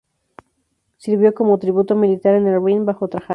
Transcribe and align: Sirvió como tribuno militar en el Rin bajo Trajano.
Sirvió 0.97 1.35
como 1.35 1.59
tribuno 1.59 1.93
militar 1.95 2.33
en 2.33 2.47
el 2.47 2.65
Rin 2.65 2.85
bajo 2.87 3.07
Trajano. 3.07 3.29